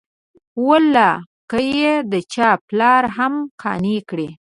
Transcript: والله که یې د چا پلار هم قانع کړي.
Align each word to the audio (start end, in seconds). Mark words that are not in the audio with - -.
والله 0.67 1.11
که 1.49 1.57
یې 1.79 1.93
د 2.11 2.13
چا 2.33 2.49
پلار 2.67 3.03
هم 3.17 3.33
قانع 3.61 3.97
کړي. 4.09 4.29